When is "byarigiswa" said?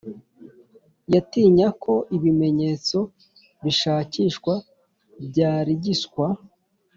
5.27-6.25